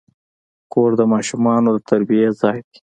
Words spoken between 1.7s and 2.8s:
د تربیې ځای دی.